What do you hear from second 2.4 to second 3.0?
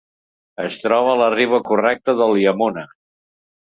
Yamuna.